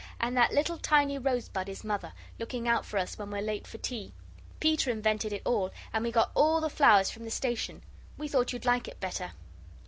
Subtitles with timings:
[0.19, 3.67] "And that little tiny rose bud is Mother looking out for us when we're late
[3.67, 4.15] for tea.
[4.59, 7.83] Peter invented it all, and we got all the flowers from the station.
[8.17, 9.33] We thought you'd like it better."